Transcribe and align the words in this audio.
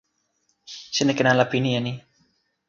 sina 0.95 1.13
ken 1.17 1.27
ala 1.31 1.45
pini 1.51 1.69
e 1.77 1.79
ni. 1.85 1.93